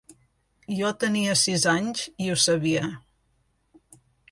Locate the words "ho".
2.33-2.39